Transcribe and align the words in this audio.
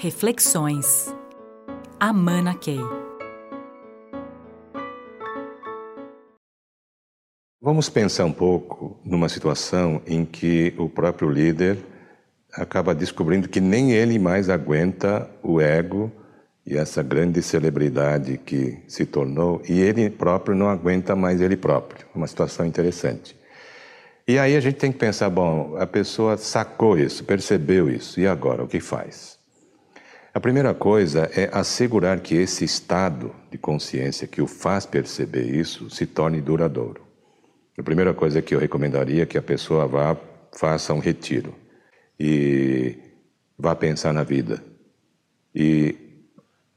Reflexões. 0.00 1.12
Amana 1.98 2.54
Key. 2.54 2.78
Vamos 7.60 7.88
pensar 7.88 8.24
um 8.24 8.32
pouco 8.32 8.96
numa 9.04 9.28
situação 9.28 10.00
em 10.06 10.24
que 10.24 10.72
o 10.78 10.88
próprio 10.88 11.28
líder 11.28 11.78
acaba 12.52 12.94
descobrindo 12.94 13.48
que 13.48 13.60
nem 13.60 13.90
ele 13.90 14.20
mais 14.20 14.48
aguenta 14.48 15.28
o 15.42 15.60
ego 15.60 16.12
e 16.64 16.76
essa 16.76 17.02
grande 17.02 17.42
celebridade 17.42 18.38
que 18.38 18.78
se 18.86 19.04
tornou, 19.04 19.60
e 19.68 19.80
ele 19.80 20.08
próprio 20.08 20.54
não 20.54 20.68
aguenta 20.68 21.16
mais 21.16 21.40
ele 21.40 21.56
próprio. 21.56 22.06
Uma 22.14 22.28
situação 22.28 22.64
interessante. 22.64 23.36
E 24.28 24.38
aí 24.38 24.54
a 24.54 24.60
gente 24.60 24.76
tem 24.76 24.92
que 24.92 24.98
pensar, 24.98 25.28
bom, 25.28 25.74
a 25.76 25.88
pessoa 25.88 26.36
sacou 26.36 26.96
isso, 26.96 27.24
percebeu 27.24 27.90
isso, 27.90 28.20
e 28.20 28.28
agora 28.28 28.62
o 28.62 28.68
que 28.68 28.78
faz? 28.78 29.37
A 30.38 30.40
primeira 30.40 30.72
coisa 30.72 31.28
é 31.34 31.50
assegurar 31.52 32.20
que 32.20 32.36
esse 32.36 32.64
estado 32.64 33.34
de 33.50 33.58
consciência 33.58 34.24
que 34.28 34.40
o 34.40 34.46
faz 34.46 34.86
perceber 34.86 35.42
isso 35.42 35.90
se 35.90 36.06
torne 36.06 36.40
duradouro. 36.40 37.02
A 37.76 37.82
primeira 37.82 38.14
coisa 38.14 38.40
que 38.40 38.54
eu 38.54 38.60
recomendaria 38.60 39.24
é 39.24 39.26
que 39.26 39.36
a 39.36 39.42
pessoa 39.42 39.88
vá, 39.88 40.16
faça 40.56 40.94
um 40.94 41.00
retiro 41.00 41.52
e 42.20 42.96
vá 43.58 43.74
pensar 43.74 44.12
na 44.12 44.22
vida 44.22 44.62
e 45.52 45.96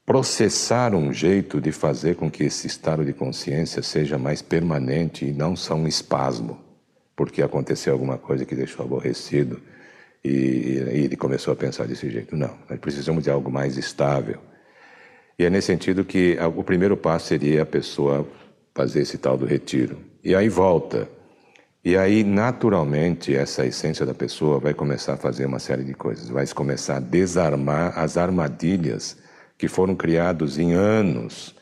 processar 0.07 0.95
um 0.95 1.13
jeito 1.13 1.61
de 1.61 1.71
fazer 1.71 2.15
com 2.15 2.31
que 2.31 2.45
esse 2.45 2.65
estado 2.65 3.05
de 3.05 3.13
consciência 3.13 3.83
seja 3.83 4.17
mais 4.17 4.41
permanente 4.41 5.23
e 5.23 5.31
não 5.31 5.55
só 5.55 5.75
um 5.75 5.87
espasmo, 5.87 6.59
porque 7.15 7.43
aconteceu 7.43 7.93
alguma 7.93 8.17
coisa 8.17 8.43
que 8.43 8.55
deixou 8.55 8.83
aborrecido 8.83 9.61
e, 10.23 10.29
e 10.29 11.03
ele 11.05 11.15
começou 11.15 11.53
a 11.53 11.55
pensar 11.55 11.87
desse 11.87 12.09
jeito. 12.09 12.35
Não, 12.35 12.57
nós 12.69 12.79
precisamos 12.79 13.23
de 13.23 13.29
algo 13.29 13.51
mais 13.51 13.77
estável. 13.77 14.39
E 15.37 15.45
é 15.45 15.49
nesse 15.49 15.67
sentido 15.67 16.05
que 16.05 16.37
o 16.55 16.63
primeiro 16.63 16.95
passo 16.95 17.27
seria 17.27 17.63
a 17.63 17.65
pessoa 17.65 18.27
fazer 18.75 19.01
esse 19.01 19.17
tal 19.17 19.37
do 19.37 19.45
retiro. 19.45 19.97
E 20.23 20.35
aí 20.35 20.47
volta. 20.49 21.09
E 21.83 21.97
aí, 21.97 22.23
naturalmente, 22.23 23.35
essa 23.35 23.65
essência 23.65 24.05
da 24.05 24.13
pessoa 24.13 24.59
vai 24.59 24.73
começar 24.73 25.13
a 25.13 25.17
fazer 25.17 25.45
uma 25.47 25.57
série 25.57 25.83
de 25.83 25.95
coisas. 25.95 26.29
Vai 26.29 26.45
começar 26.47 26.97
a 26.97 26.99
desarmar 26.99 27.97
as 27.97 28.17
armadilhas 28.17 29.17
que 29.57 29.67
foram 29.67 29.95
criados 29.95 30.59
em 30.59 30.73
anos 30.73 31.55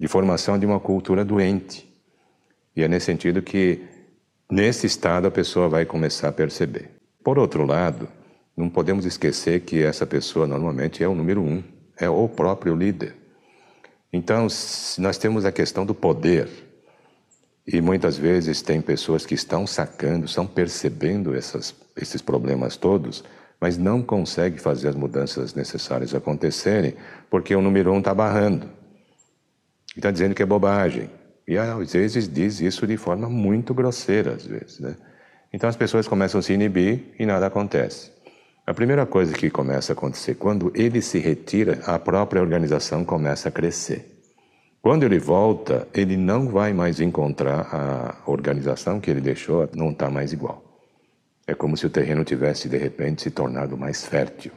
de 0.00 0.08
formação 0.08 0.58
de 0.58 0.64
uma 0.64 0.80
cultura 0.80 1.22
doente. 1.24 1.86
E 2.74 2.82
é 2.82 2.88
nesse 2.88 3.06
sentido 3.06 3.42
que, 3.42 3.84
nesse 4.50 4.86
estado, 4.86 5.26
a 5.26 5.30
pessoa 5.30 5.68
vai 5.68 5.84
começar 5.84 6.28
a 6.28 6.32
perceber. 6.32 6.97
Por 7.28 7.38
outro 7.38 7.66
lado, 7.66 8.08
não 8.56 8.70
podemos 8.70 9.04
esquecer 9.04 9.60
que 9.60 9.82
essa 9.82 10.06
pessoa 10.06 10.46
normalmente 10.46 11.04
é 11.04 11.06
o 11.06 11.14
número 11.14 11.42
um, 11.42 11.62
é 12.00 12.08
o 12.08 12.26
próprio 12.26 12.74
líder. 12.74 13.14
Então, 14.10 14.46
nós 14.96 15.18
temos 15.18 15.44
a 15.44 15.52
questão 15.52 15.84
do 15.84 15.94
poder. 15.94 16.48
E 17.66 17.82
muitas 17.82 18.16
vezes 18.16 18.62
tem 18.62 18.80
pessoas 18.80 19.26
que 19.26 19.34
estão 19.34 19.66
sacando, 19.66 20.24
estão 20.24 20.46
percebendo 20.46 21.36
essas, 21.36 21.74
esses 21.94 22.22
problemas 22.22 22.78
todos, 22.78 23.22
mas 23.60 23.76
não 23.76 24.00
conseguem 24.00 24.58
fazer 24.58 24.88
as 24.88 24.96
mudanças 24.96 25.52
necessárias 25.52 26.14
acontecerem, 26.14 26.94
porque 27.28 27.54
o 27.54 27.60
número 27.60 27.92
um 27.92 27.98
está 27.98 28.14
barrando. 28.14 28.70
Está 29.94 30.10
dizendo 30.10 30.34
que 30.34 30.42
é 30.42 30.46
bobagem. 30.46 31.10
E 31.46 31.58
às 31.58 31.92
vezes 31.92 32.26
diz 32.26 32.62
isso 32.62 32.86
de 32.86 32.96
forma 32.96 33.28
muito 33.28 33.74
grosseira, 33.74 34.32
às 34.32 34.46
vezes. 34.46 34.80
Né? 34.80 34.96
Então 35.52 35.68
as 35.68 35.76
pessoas 35.76 36.06
começam 36.06 36.40
a 36.40 36.42
se 36.42 36.52
inibir 36.52 37.14
e 37.18 37.24
nada 37.24 37.46
acontece. 37.46 38.12
A 38.66 38.74
primeira 38.74 39.06
coisa 39.06 39.32
que 39.32 39.48
começa 39.48 39.92
a 39.92 39.94
acontecer, 39.94 40.34
quando 40.34 40.70
ele 40.74 41.00
se 41.00 41.18
retira, 41.18 41.80
a 41.86 41.98
própria 41.98 42.42
organização 42.42 43.02
começa 43.02 43.48
a 43.48 43.52
crescer. 43.52 44.20
Quando 44.82 45.04
ele 45.04 45.18
volta, 45.18 45.88
ele 45.94 46.16
não 46.16 46.48
vai 46.48 46.72
mais 46.74 47.00
encontrar 47.00 47.66
a 47.74 48.30
organização 48.30 49.00
que 49.00 49.10
ele 49.10 49.22
deixou, 49.22 49.68
não 49.74 49.90
está 49.90 50.10
mais 50.10 50.34
igual. 50.34 50.62
É 51.46 51.54
como 51.54 51.78
se 51.78 51.86
o 51.86 51.90
terreno 51.90 52.24
tivesse, 52.24 52.68
de 52.68 52.76
repente, 52.76 53.22
se 53.22 53.30
tornado 53.30 53.76
mais 53.76 54.04
fértil. 54.04 54.52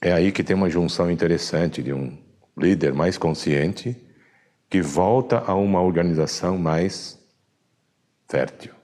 É 0.00 0.12
aí 0.12 0.32
que 0.32 0.42
tem 0.42 0.56
uma 0.56 0.70
junção 0.70 1.10
interessante 1.10 1.82
de 1.82 1.92
um 1.92 2.16
líder 2.56 2.94
mais 2.94 3.18
consciente 3.18 3.94
que 4.68 4.80
volta 4.80 5.44
a 5.46 5.54
uma 5.54 5.82
organização 5.82 6.56
mais 6.56 7.18
fértil 8.26 8.79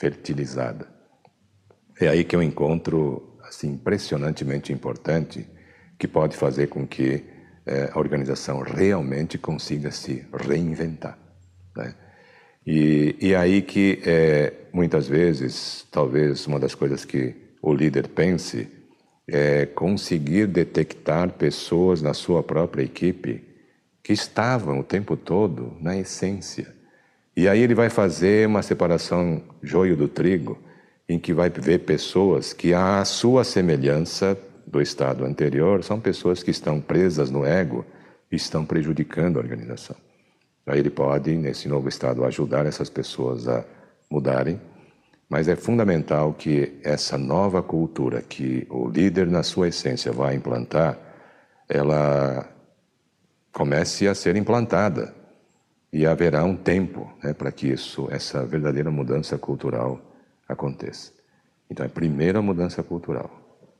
fertilizada. 0.00 0.88
É 2.00 2.08
aí 2.08 2.24
que 2.24 2.34
eu 2.34 2.42
encontro 2.42 3.38
assim 3.42 3.72
impressionantemente 3.72 4.72
importante 4.72 5.46
que 5.98 6.08
pode 6.08 6.34
fazer 6.36 6.68
com 6.68 6.86
que 6.86 7.22
é, 7.66 7.90
a 7.92 7.98
organização 7.98 8.62
realmente 8.62 9.36
consiga 9.36 9.90
se 9.90 10.24
reinventar. 10.32 11.18
Né? 11.76 11.94
E, 12.66 13.14
e 13.20 13.34
aí 13.34 13.60
que 13.60 14.00
é, 14.06 14.54
muitas 14.72 15.06
vezes, 15.06 15.86
talvez 15.90 16.46
uma 16.46 16.58
das 16.58 16.74
coisas 16.74 17.04
que 17.04 17.34
o 17.60 17.74
líder 17.74 18.08
pense 18.08 18.66
é 19.28 19.66
conseguir 19.66 20.46
detectar 20.46 21.30
pessoas 21.34 22.00
na 22.00 22.14
sua 22.14 22.42
própria 22.42 22.82
equipe 22.82 23.44
que 24.02 24.14
estavam 24.14 24.80
o 24.80 24.84
tempo 24.84 25.14
todo 25.14 25.76
na 25.78 25.98
essência 25.98 26.79
e 27.40 27.48
aí 27.48 27.62
ele 27.62 27.74
vai 27.74 27.88
fazer 27.88 28.46
uma 28.46 28.60
separação 28.60 29.40
joio 29.62 29.96
do 29.96 30.06
trigo, 30.06 30.58
em 31.08 31.18
que 31.18 31.32
vai 31.32 31.48
ver 31.48 31.78
pessoas 31.78 32.52
que, 32.52 32.74
à 32.74 33.02
sua 33.02 33.44
semelhança 33.44 34.36
do 34.66 34.78
estado 34.78 35.24
anterior, 35.24 35.82
são 35.82 35.98
pessoas 35.98 36.42
que 36.42 36.50
estão 36.50 36.82
presas 36.82 37.30
no 37.30 37.42
ego 37.42 37.82
e 38.30 38.36
estão 38.36 38.62
prejudicando 38.62 39.38
a 39.38 39.40
organização. 39.40 39.96
Aí 40.66 40.80
ele 40.80 40.90
pode, 40.90 41.34
nesse 41.34 41.66
novo 41.66 41.88
estado, 41.88 42.26
ajudar 42.26 42.66
essas 42.66 42.90
pessoas 42.90 43.48
a 43.48 43.64
mudarem, 44.10 44.60
mas 45.26 45.48
é 45.48 45.56
fundamental 45.56 46.34
que 46.34 46.78
essa 46.84 47.16
nova 47.16 47.62
cultura 47.62 48.20
que 48.20 48.66
o 48.68 48.86
líder, 48.86 49.28
na 49.28 49.42
sua 49.42 49.68
essência, 49.68 50.12
vai 50.12 50.34
implantar, 50.34 50.98
ela 51.66 52.46
comece 53.50 54.06
a 54.06 54.14
ser 54.14 54.36
implantada 54.36 55.18
e 55.92 56.06
haverá 56.06 56.44
um 56.44 56.56
tempo 56.56 57.12
né, 57.22 57.32
para 57.32 57.50
que 57.50 57.68
isso, 57.68 58.08
essa 58.10 58.44
verdadeira 58.44 58.90
mudança 58.90 59.36
cultural 59.36 60.00
aconteça. 60.48 61.12
Então, 61.68 61.84
é 61.84 61.86
a 61.86 61.90
primeira 61.90 62.40
mudança 62.40 62.82
cultural. 62.82 63.30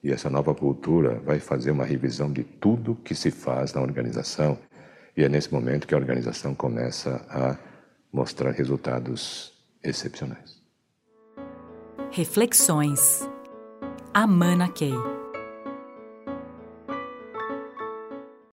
E 0.02 0.10
essa 0.10 0.30
nova 0.30 0.54
cultura 0.54 1.20
vai 1.24 1.38
fazer 1.38 1.70
uma 1.70 1.84
revisão 1.84 2.32
de 2.32 2.42
tudo 2.42 2.94
que 2.96 3.14
se 3.14 3.30
faz 3.30 3.74
na 3.74 3.82
organização. 3.82 4.58
E 5.16 5.22
é 5.22 5.28
nesse 5.28 5.52
momento 5.52 5.86
que 5.86 5.94
a 5.94 5.98
organização 5.98 6.54
começa 6.54 7.24
a 7.28 7.56
mostrar 8.12 8.52
resultados 8.52 9.52
excepcionais. 9.82 10.60
Reflexões. 12.10 13.28
Amana 14.12 14.68
Key. 14.68 15.19